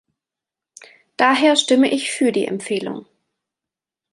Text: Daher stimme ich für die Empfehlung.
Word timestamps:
Daher 1.15 1.55
stimme 1.55 1.87
ich 1.91 2.09
für 2.09 2.31
die 2.31 2.47
Empfehlung. 2.47 3.05